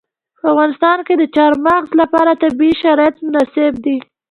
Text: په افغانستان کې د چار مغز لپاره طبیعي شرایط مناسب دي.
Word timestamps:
په 0.39 0.45
افغانستان 0.53 0.97
کې 1.07 1.13
د 1.17 1.23
چار 1.35 1.51
مغز 1.65 1.89
لپاره 2.01 2.31
طبیعي 2.43 2.75
شرایط 2.83 3.15
مناسب 3.25 3.73
دي. 3.85 3.97